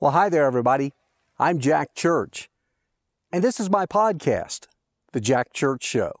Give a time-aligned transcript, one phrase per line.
[0.00, 0.94] Well, hi there, everybody.
[1.38, 2.48] I'm Jack Church,
[3.30, 4.66] and this is my podcast,
[5.12, 6.12] The Jack Church Show.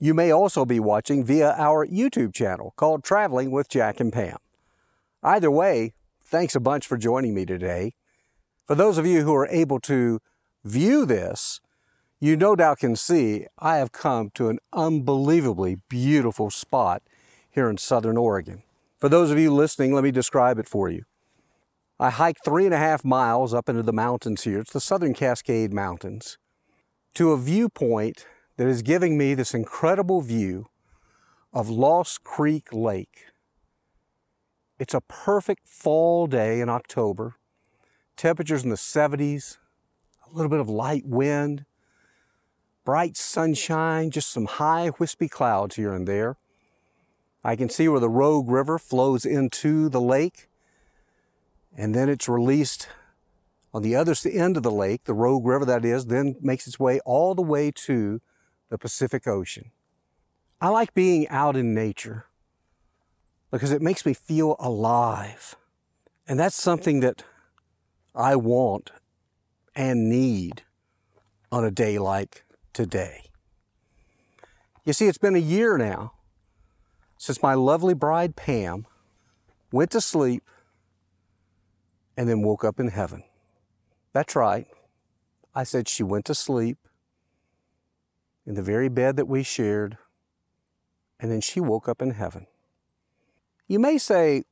[0.00, 4.38] You may also be watching via our YouTube channel called Traveling with Jack and Pam.
[5.22, 5.92] Either way,
[6.24, 7.94] thanks a bunch for joining me today.
[8.66, 10.18] For those of you who are able to
[10.64, 11.60] view this,
[12.18, 17.04] you no doubt can see I have come to an unbelievably beautiful spot
[17.48, 18.64] here in Southern Oregon.
[18.98, 21.04] For those of you listening, let me describe it for you.
[22.00, 24.60] I hiked three and a half miles up into the mountains here.
[24.60, 26.38] It's the Southern Cascade Mountains
[27.14, 28.24] to a viewpoint
[28.56, 30.66] that is giving me this incredible view
[31.52, 33.24] of Lost Creek Lake.
[34.78, 37.34] It's a perfect fall day in October.
[38.16, 39.58] Temperatures in the 70s,
[40.24, 41.64] a little bit of light wind,
[42.84, 46.36] bright sunshine, just some high wispy clouds here and there.
[47.42, 50.47] I can see where the Rogue River flows into the lake
[51.78, 52.88] and then it's released
[53.72, 56.80] on the other end of the lake, the Rogue River that is, then makes its
[56.80, 58.20] way all the way to
[58.68, 59.70] the Pacific Ocean.
[60.60, 62.26] I like being out in nature
[63.52, 65.54] because it makes me feel alive.
[66.26, 67.22] And that's something that
[68.12, 68.90] I want
[69.76, 70.62] and need
[71.52, 73.30] on a day like today.
[74.84, 76.14] You see, it's been a year now
[77.18, 78.84] since my lovely bride Pam
[79.70, 80.42] went to sleep
[82.18, 83.22] and then woke up in heaven.
[84.12, 84.66] That's right.
[85.54, 86.76] I said she went to sleep
[88.44, 89.96] in the very bed that we shared,
[91.20, 92.48] and then she woke up in heaven.
[93.68, 94.42] You may say,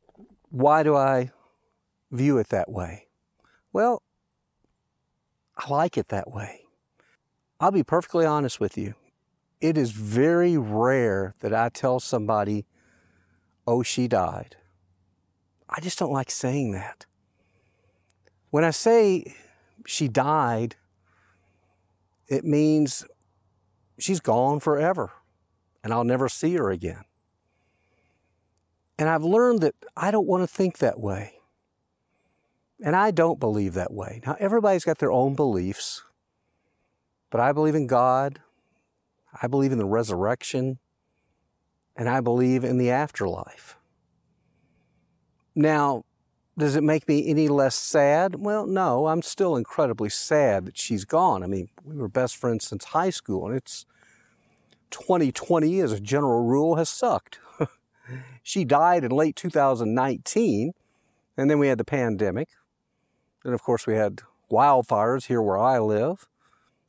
[0.50, 1.32] why do I
[2.12, 3.08] view it that way?
[3.72, 4.00] Well,
[5.56, 6.60] I like it that way.
[7.58, 8.94] I'll be perfectly honest with you.
[9.60, 12.64] It is very rare that I tell somebody,
[13.66, 14.54] oh, she died.
[15.68, 17.06] I just don't like saying that.
[18.56, 19.34] When I say
[19.84, 20.76] she died,
[22.26, 23.04] it means
[23.98, 25.12] she's gone forever
[25.84, 27.04] and I'll never see her again.
[28.98, 31.34] And I've learned that I don't want to think that way.
[32.82, 34.22] And I don't believe that way.
[34.24, 36.02] Now, everybody's got their own beliefs,
[37.28, 38.40] but I believe in God,
[39.42, 40.78] I believe in the resurrection,
[41.94, 43.76] and I believe in the afterlife.
[45.54, 46.05] Now,
[46.58, 48.36] does it make me any less sad?
[48.36, 51.42] Well, no, I'm still incredibly sad that she's gone.
[51.42, 53.84] I mean, we were best friends since high school, and it's
[54.90, 57.40] 2020 as a general rule has sucked.
[58.42, 60.72] she died in late 2019,
[61.36, 62.48] and then we had the pandemic.
[63.44, 66.26] And of course, we had wildfires here where I live.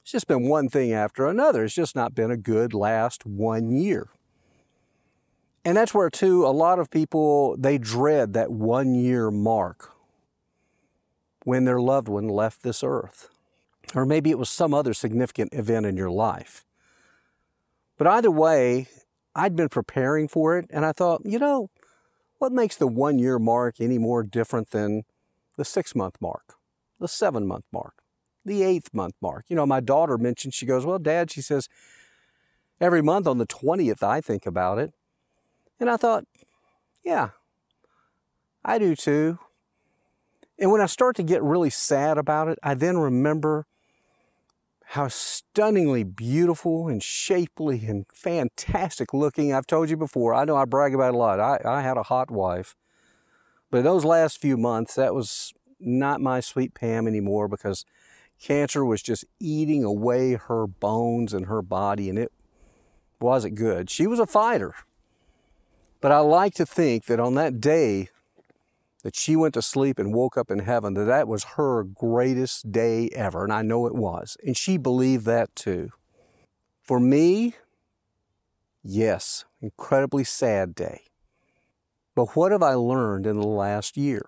[0.01, 1.66] It's just been one thing after another.
[1.66, 4.07] It's just not been a good last one year.
[5.67, 9.91] And that's where, too, a lot of people, they dread that one year mark
[11.44, 13.28] when their loved one left this earth.
[13.94, 16.63] Or maybe it was some other significant event in your life.
[17.97, 18.88] But either way,
[19.35, 21.69] I'd been preparing for it, and I thought, you know,
[22.38, 25.03] what makes the one year mark any more different than
[25.57, 26.53] the six month mark,
[26.97, 28.03] the seven month mark,
[28.45, 29.44] the eighth month mark?
[29.50, 31.67] You know, my daughter mentioned, she goes, Well, Dad, she says,
[32.79, 34.94] every month on the 20th, I think about it.
[35.79, 36.25] And I thought,
[37.03, 37.29] yeah,
[38.65, 39.39] I do too.
[40.59, 43.67] And when I start to get really sad about it, I then remember
[44.91, 49.53] how stunningly beautiful and shapely and fantastic looking.
[49.53, 51.39] I've told you before, I know I brag about a lot.
[51.39, 52.75] I, I had a hot wife.
[53.69, 57.85] But those last few months, that was not my sweet Pam anymore because
[58.41, 62.31] cancer was just eating away her bones and her body, and it
[63.19, 63.89] wasn't good.
[63.89, 64.73] She was a fighter.
[66.00, 68.09] But I like to think that on that day
[69.03, 72.72] that she went to sleep and woke up in heaven, that that was her greatest
[72.72, 73.44] day ever.
[73.44, 74.38] And I know it was.
[74.44, 75.91] And she believed that too.
[76.84, 77.56] For me,
[78.84, 81.01] yes, incredibly sad day.
[82.16, 84.25] But what have I learned in the last year?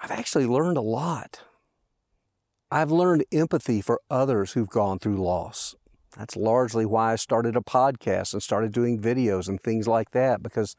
[0.00, 1.40] I've actually learned a lot.
[2.70, 5.74] I've learned empathy for others who've gone through loss.
[6.16, 10.42] That's largely why I started a podcast and started doing videos and things like that
[10.42, 10.74] because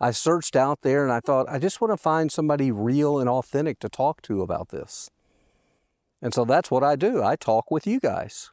[0.00, 3.28] I searched out there and I thought, I just want to find somebody real and
[3.28, 5.10] authentic to talk to about this.
[6.20, 7.22] And so that's what I do.
[7.22, 8.50] I talk with you guys.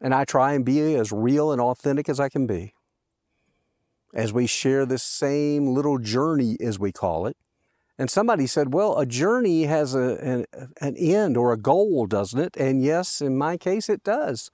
[0.00, 2.74] And I try and be as real and authentic as I can be.
[4.14, 7.36] As we share this same little journey, as we call it.
[7.98, 10.46] And somebody said, well, a journey has a, an,
[10.80, 12.56] an end or a goal, doesn't it?
[12.56, 14.50] And yes, in my case, it does.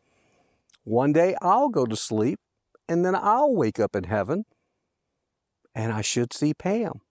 [0.89, 2.41] One day I'll go to sleep
[2.89, 4.47] and then I'll wake up in heaven
[5.75, 7.03] and I should see Pam.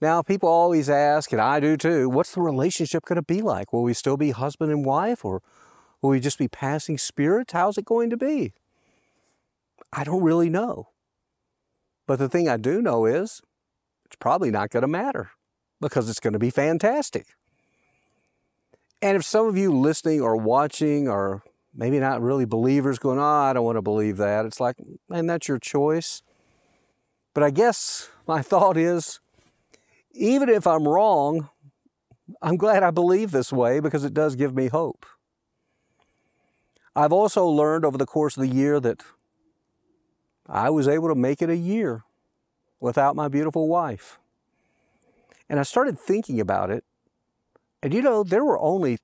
[0.00, 3.72] Now, people always ask, and I do too, what's the relationship going to be like?
[3.72, 5.42] Will we still be husband and wife, or
[6.00, 7.52] will we just be passing spirits?
[7.52, 8.52] How's it going to be?
[9.92, 10.88] I don't really know.
[12.08, 13.42] But the thing I do know is
[14.06, 15.30] it's probably not going to matter
[15.80, 17.28] because it's going to be fantastic.
[19.00, 21.44] And if some of you listening or watching or
[21.74, 24.76] maybe not really believers going, oh, I don't want to believe that, it's like,
[25.08, 26.22] man, that's your choice.
[27.34, 29.20] But I guess my thought is
[30.12, 31.48] even if I'm wrong,
[32.40, 35.06] I'm glad I believe this way because it does give me hope.
[36.94, 39.02] I've also learned over the course of the year that
[40.46, 42.04] I was able to make it a year
[42.80, 44.18] without my beautiful wife.
[45.48, 46.84] And I started thinking about it.
[47.82, 48.98] And you know, there were only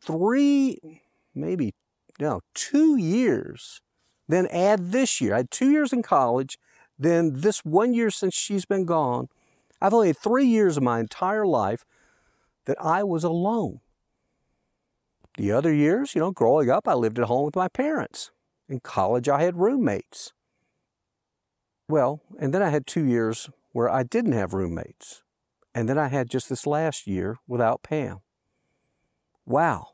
[0.00, 1.02] three,
[1.34, 1.74] maybe,
[2.18, 3.80] no, two years.
[4.28, 5.34] Then add this year.
[5.34, 6.58] I had two years in college.
[6.98, 9.28] Then this one year since she's been gone.
[9.80, 11.84] I've only had three years of my entire life
[12.66, 13.80] that I was alone.
[15.36, 18.32] The other years, you know, growing up, I lived at home with my parents.
[18.68, 20.32] In college, I had roommates.
[21.88, 25.22] Well, and then I had two years where I didn't have roommates.
[25.74, 28.18] And then I had just this last year without Pam.
[29.46, 29.90] Wow.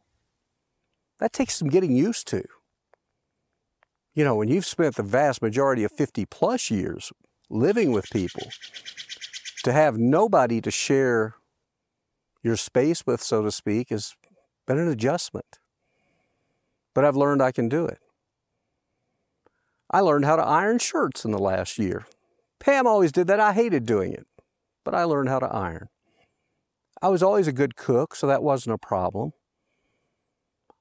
[1.21, 2.45] That takes some getting used to.
[4.15, 7.13] You know, when you've spent the vast majority of 50 plus years
[7.51, 8.49] living with people,
[9.65, 11.35] to have nobody to share
[12.43, 14.15] your space with, so to speak, has
[14.67, 15.59] been an adjustment.
[16.95, 17.99] But I've learned I can do it.
[19.91, 22.07] I learned how to iron shirts in the last year.
[22.61, 23.41] Pam always did that.
[23.41, 24.27] I hated doing it,
[24.85, 25.89] but I learned how to iron.
[27.03, 29.33] I was always a good cook, so that wasn't a problem.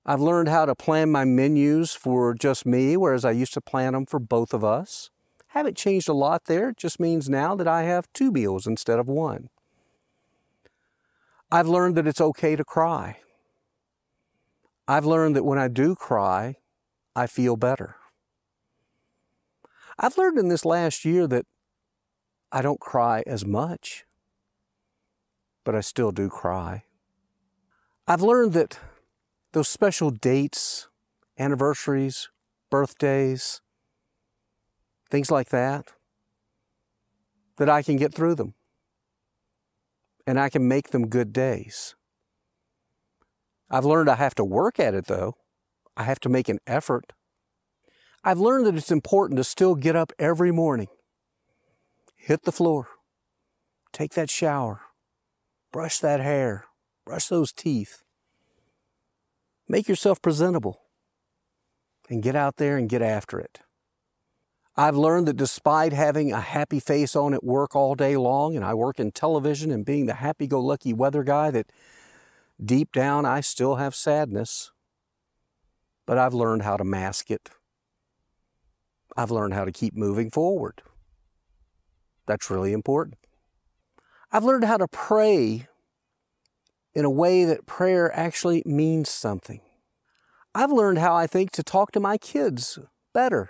[0.06, 3.94] I've learned how to plan my menus for just me, whereas I used to plan
[3.94, 5.10] them for both of us.
[5.48, 6.70] Haven't changed a lot there.
[6.70, 9.50] It just means now that I have two meals instead of one.
[11.52, 13.20] I've learned that it's okay to cry.
[14.88, 16.58] I've learned that when I do cry,
[17.16, 17.96] I feel better.
[19.98, 21.46] I've learned in this last year that
[22.52, 24.04] I don't cry as much,
[25.64, 26.84] but I still do cry.
[28.08, 28.80] I've learned that
[29.54, 30.90] those special dates,
[31.40, 32.30] anniversaries,
[32.70, 33.62] birthdays,
[35.10, 35.94] things like that,
[37.58, 38.56] that I can get through them
[40.28, 41.96] and I can make them good days.
[43.70, 45.38] I've learned I have to work at it though.
[45.96, 47.14] I have to make an effort
[48.26, 50.88] I've learned that it's important to still get up every morning,
[52.16, 52.88] hit the floor,
[53.92, 54.80] take that shower,
[55.74, 56.66] brush that hair,
[57.06, 58.03] brush those teeth,
[59.68, 60.82] make yourself presentable,
[62.10, 63.60] and get out there and get after it.
[64.76, 68.66] I've learned that despite having a happy face on at work all day long, and
[68.66, 71.72] I work in television and being the happy go lucky weather guy, that
[72.64, 74.72] deep down I still have sadness,
[76.06, 77.50] but I've learned how to mask it
[79.16, 80.82] I've learned how to keep moving forward.
[82.26, 83.18] That's really important.
[84.32, 85.68] I've learned how to pray
[86.96, 89.62] in a way that prayer actually means something.
[90.56, 92.78] I've learned how I think to talk to my kids
[93.14, 93.50] better.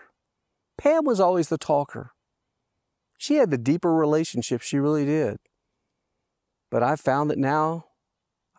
[0.77, 2.11] Pam was always the talker.
[3.17, 5.37] She had the deeper relationship, she really did.
[6.71, 7.85] But I've found that now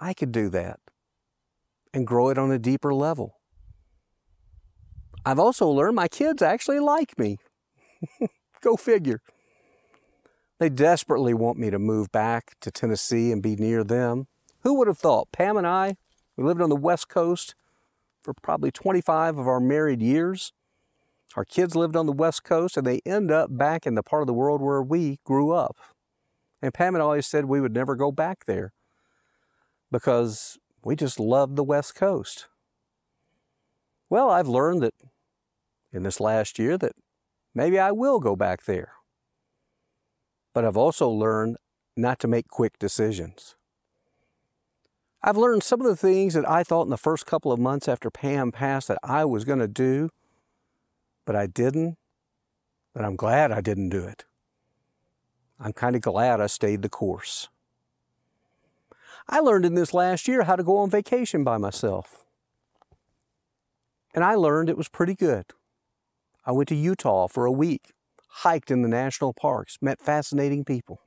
[0.01, 0.81] I could do that
[1.93, 3.41] and grow it on a deeper level.
[5.25, 7.39] I've also learned my kids actually like me.
[8.61, 9.23] Go figure.
[10.61, 14.27] They desperately want me to move back to Tennessee and be near them.
[14.65, 15.31] Who would have thought?
[15.31, 15.97] Pam and I,
[16.37, 17.55] we lived on the West Coast
[18.23, 20.53] for probably 25 of our married years.
[21.37, 24.23] Our kids lived on the West Coast and they end up back in the part
[24.23, 25.77] of the world where we grew up.
[26.63, 28.73] And Pam had always said we would never go back there
[29.93, 32.47] because we just loved the West Coast.
[34.09, 34.95] Well, I've learned that
[35.93, 36.93] in this last year that
[37.55, 38.93] maybe I will go back there.
[40.55, 41.59] But I've also learned
[41.97, 43.57] not to make quick decisions.
[45.27, 47.89] I've learned some of the things that I thought in the first couple of months
[47.89, 50.11] after Pam passed that I was going to do,
[51.25, 51.97] but I didn't.
[52.93, 54.27] But I'm glad I didn't do it.
[55.59, 57.49] I'm kind of glad I stayed the course.
[59.27, 62.27] I learned in this last year how to go on vacation by myself.
[64.15, 65.47] And I learned it was pretty good.
[66.45, 67.93] I went to Utah for a week,
[68.29, 71.01] hiked in the national parks, met fascinating people.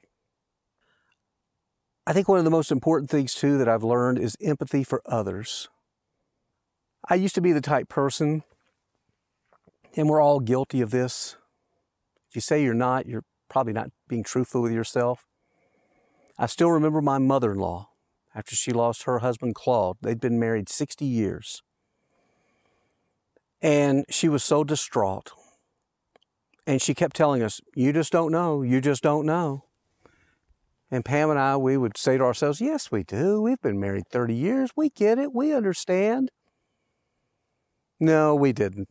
[2.08, 5.02] I think one of the most important things, too, that I've learned is empathy for
[5.06, 5.68] others.
[7.10, 8.44] I used to be the type person,
[9.94, 11.36] and we're all guilty of this.
[12.30, 15.26] If you say you're not, you're probably not being truthful with yourself.
[16.38, 17.90] I still remember my mother in law
[18.34, 19.98] after she lost her husband, Claude.
[20.02, 21.62] They'd been married 60 years.
[23.62, 25.32] And she was so distraught.
[26.66, 28.62] And she kept telling us, You just don't know.
[28.62, 29.67] You just don't know.
[30.90, 33.42] And Pam and I, we would say to ourselves, Yes, we do.
[33.42, 34.72] We've been married 30 years.
[34.76, 35.34] We get it.
[35.34, 36.32] We understand.
[38.00, 38.90] No, we didn't.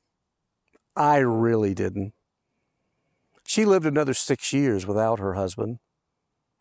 [0.94, 2.12] I really didn't.
[3.46, 5.78] She lived another six years without her husband,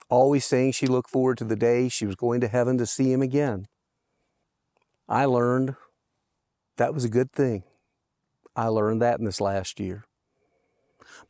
[0.10, 3.12] always saying she looked forward to the day she was going to heaven to see
[3.12, 3.66] him again.
[5.10, 5.76] I learned
[6.78, 7.64] that was a good thing.
[8.56, 10.06] I learned that in this last year.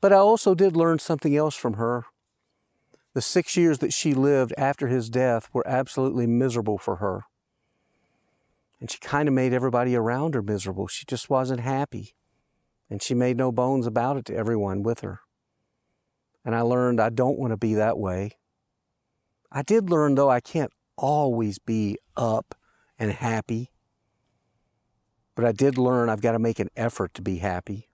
[0.02, 2.06] But I also did learn something else from her.
[3.16, 7.24] The six years that she lived after his death were absolutely miserable for her.
[8.82, 10.88] And she kind of made everybody around her miserable.
[10.88, 12.14] She just wasn't happy.
[12.90, 15.22] And she made no bones about it to everyone with her.
[16.44, 18.32] And I learned I don't want to be that way.
[19.50, 22.54] I did learn, though, I can't always be up
[23.00, 23.72] and happy.
[25.36, 27.88] But I did learn I've got to make an effort to be happy.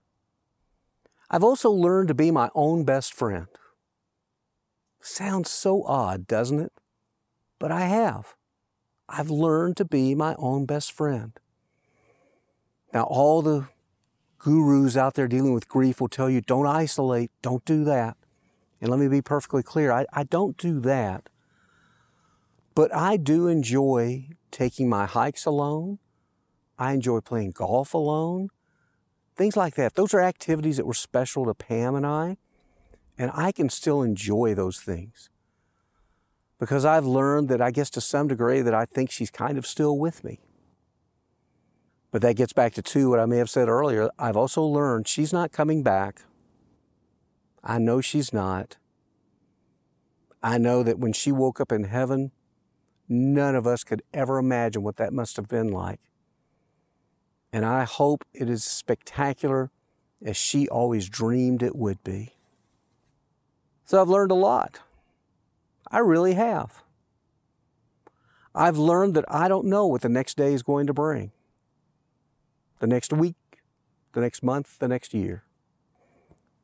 [1.30, 3.46] I've also learned to be my own best friend.
[5.02, 6.72] Sounds so odd, doesn't it?
[7.58, 8.34] But I have.
[9.08, 11.32] I've learned to be my own best friend.
[12.94, 13.66] Now, all the
[14.38, 18.16] gurus out there dealing with grief will tell you don't isolate, don't do that.
[18.80, 21.28] And let me be perfectly clear I, I don't do that.
[22.74, 25.98] But I do enjoy taking my hikes alone.
[26.78, 28.50] I enjoy playing golf alone.
[29.36, 29.94] Things like that.
[29.94, 32.36] Those are activities that were special to Pam and I.
[33.18, 35.30] And I can still enjoy those things.
[36.58, 39.66] Because I've learned that I guess to some degree that I think she's kind of
[39.66, 40.40] still with me.
[42.10, 44.10] But that gets back to two, what I may have said earlier.
[44.18, 46.22] I've also learned she's not coming back.
[47.64, 48.76] I know she's not.
[50.42, 52.32] I know that when she woke up in heaven,
[53.08, 56.00] none of us could ever imagine what that must have been like.
[57.52, 59.70] And I hope it is spectacular
[60.24, 62.34] as she always dreamed it would be.
[63.92, 64.80] So I've learned a lot.
[65.90, 66.82] I really have.
[68.54, 71.30] I've learned that I don't know what the next day is going to bring
[72.78, 73.36] the next week,
[74.14, 75.44] the next month, the next year.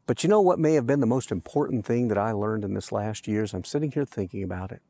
[0.06, 2.72] But you know what may have been the most important thing that I learned in
[2.72, 4.80] this last year as I'm sitting here thinking about it?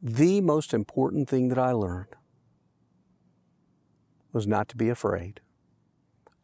[0.00, 2.16] The most important thing that I learned
[4.32, 5.40] was not to be afraid.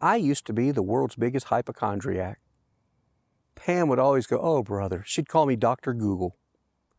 [0.03, 2.41] I used to be the world's biggest hypochondriac.
[3.55, 5.03] Pam would always go, Oh, brother.
[5.07, 5.95] She'd call me Dr.
[5.95, 6.37] Google.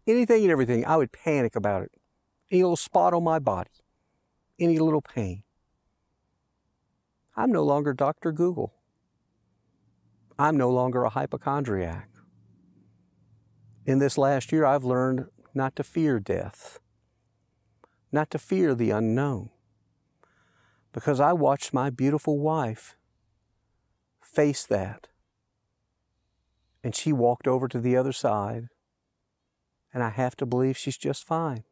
[0.08, 1.92] Anything and everything, I would panic about it.
[2.52, 3.72] Any little spot on my body,
[4.60, 5.44] any little pain.
[7.36, 8.32] I'm no longer Dr.
[8.32, 8.74] Google.
[10.38, 12.10] I'm no longer a hypochondriac.
[13.86, 16.80] In this last year, I've learned not to fear death,
[18.12, 19.50] not to fear the unknown,
[20.92, 22.96] because I watched my beautiful wife
[24.22, 25.08] face that.
[26.86, 28.68] And she walked over to the other side,
[29.92, 31.64] and I have to believe she's just fine.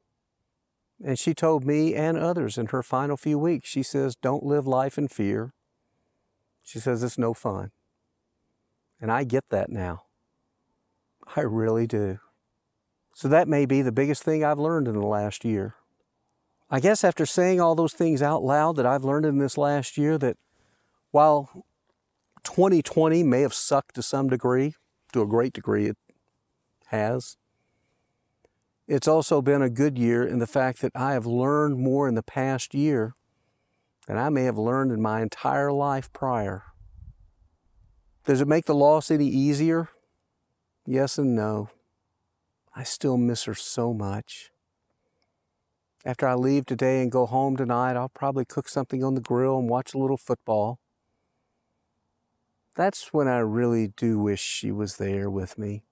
[1.06, 4.66] And she told me and others in her final few weeks, she says, Don't live
[4.66, 5.54] life in fear.
[6.64, 7.70] She says, It's no fun.
[9.00, 10.06] And I get that now.
[11.36, 12.18] I really do.
[13.14, 15.76] So that may be the biggest thing I've learned in the last year.
[16.72, 19.96] I guess after saying all those things out loud that I've learned in this last
[19.96, 20.38] year, that
[21.12, 21.66] while
[22.44, 24.74] 2020 may have sucked to some degree,
[25.14, 25.98] to a great degree it
[26.88, 27.38] has,
[28.88, 32.16] it's also been a good year in the fact that I have learned more in
[32.16, 33.16] the past year
[34.08, 36.64] than I may have learned in my entire life prior.
[38.26, 39.90] Does it make the loss any easier?
[40.86, 41.70] Yes and no.
[42.76, 44.52] I still miss her so much.
[46.06, 49.58] After I leave today and go home tonight, I'll probably cook something on the grill
[49.58, 50.80] and watch a little football.
[52.76, 55.84] That's when I really do wish she was there with me.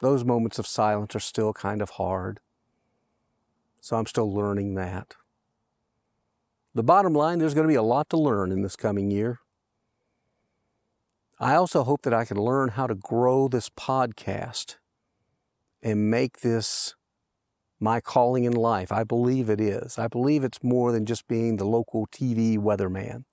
[0.00, 2.40] Those moments of silence are still kind of hard.
[3.80, 5.14] So I'm still learning that.
[6.74, 9.38] The bottom line, there's going to be a lot to learn in this coming year.
[11.38, 14.76] I also hope that I can learn how to grow this podcast
[15.82, 16.94] and make this
[17.80, 18.90] my calling in life.
[18.92, 19.98] I believe it is.
[19.98, 23.24] I believe it's more than just being the local TV weatherman.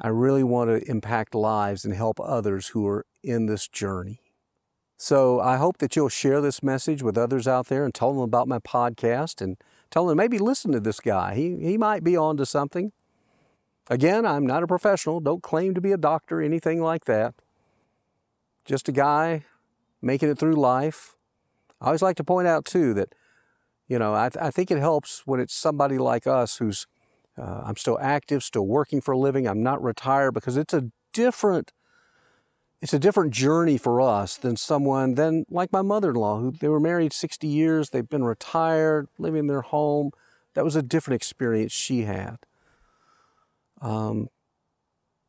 [0.00, 4.20] I really want to impact lives and help others who are in this journey.
[4.96, 8.22] So I hope that you'll share this message with others out there and tell them
[8.22, 9.56] about my podcast and
[9.90, 11.34] tell them maybe listen to this guy.
[11.34, 12.92] He, he might be on to something.
[13.88, 17.34] Again, I'm not a professional, don't claim to be a doctor, anything like that.
[18.64, 19.44] Just a guy
[20.02, 21.14] making it through life.
[21.80, 23.14] I always like to point out too that,
[23.86, 26.86] you know, I, th- I think it helps when it's somebody like us who's,
[27.38, 29.46] uh, I'm still active, still working for a living.
[29.46, 31.72] I'm not retired because it's a different,
[32.80, 36.80] it's a different journey for us than someone than like my mother-in-law who they were
[36.80, 37.90] married 60 years.
[37.90, 40.10] They've been retired, living in their home.
[40.54, 42.38] That was a different experience she had.
[43.80, 44.28] Um,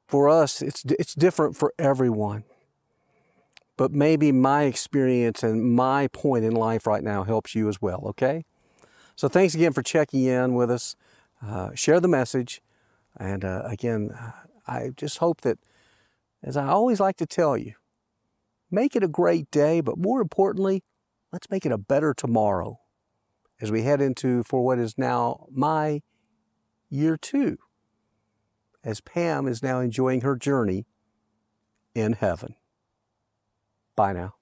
[0.08, 2.44] for us, it's it's different for everyone
[3.80, 8.04] but maybe my experience and my point in life right now helps you as well,
[8.08, 8.44] okay?
[9.16, 10.98] So thanks again for checking in with us.
[11.46, 12.62] Uh, share the message.
[13.18, 14.12] And uh, again,
[14.68, 15.58] I just hope that,
[16.44, 17.74] as I always like to tell you,
[18.70, 20.84] make it a great day, but more importantly,
[21.32, 22.80] let's make it a better tomorrow
[23.62, 26.02] as we head into for what is now my
[26.90, 27.58] year two,
[28.84, 30.86] as Pam is now enjoying her journey
[31.94, 32.56] in heaven.
[33.96, 34.39] Bye now.